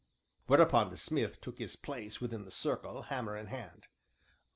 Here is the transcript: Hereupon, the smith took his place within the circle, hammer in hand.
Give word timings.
Hereupon, 0.47 0.89
the 0.89 0.97
smith 0.97 1.39
took 1.39 1.59
his 1.59 1.75
place 1.75 2.19
within 2.19 2.43
the 2.43 2.49
circle, 2.49 3.03
hammer 3.03 3.37
in 3.37 3.45
hand. 3.45 3.85